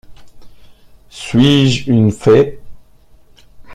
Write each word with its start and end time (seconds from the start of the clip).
Suis-je 1.11 1.85
une 1.91 2.11
fée? 2.11 2.59